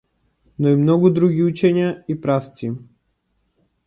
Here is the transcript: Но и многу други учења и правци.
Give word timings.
Но 0.61 0.69
и 0.75 0.77
многу 0.85 1.11
други 1.19 1.45
учења 1.49 1.91
и 2.13 2.15
правци. 2.23 2.71